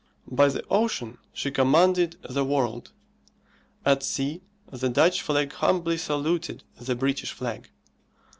By 0.31 0.47
the 0.47 0.65
ocean 0.67 1.19
she 1.31 1.51
commanded 1.51 2.15
the 2.27 2.43
world; 2.43 2.91
at 3.85 4.01
sea 4.01 4.41
the 4.71 4.89
Dutch 4.89 5.21
flag 5.21 5.53
humbly 5.53 5.95
saluted 5.99 6.63
the 6.79 6.95
British 6.95 7.31
flag. 7.33 7.69